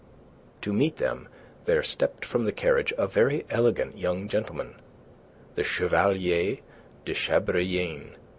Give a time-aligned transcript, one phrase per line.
[0.61, 1.27] To meet them,
[1.65, 4.81] there stepped from the carriage a very elegant young gentleman,
[5.53, 6.57] the Chevalier
[7.05, 8.19] de Chabrillane, M.